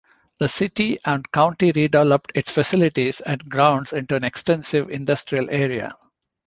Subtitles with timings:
[0.39, 5.95] The city and county redeveloped its facilities and grounds into an extensive industrial area.